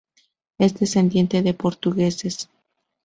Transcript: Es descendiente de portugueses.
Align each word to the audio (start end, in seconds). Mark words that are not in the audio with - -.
Es 0.57 0.73
descendiente 0.73 1.43
de 1.43 1.53
portugueses. 1.53 2.49